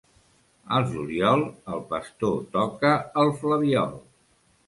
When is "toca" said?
2.57-2.93